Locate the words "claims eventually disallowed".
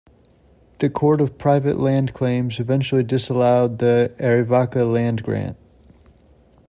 2.15-3.77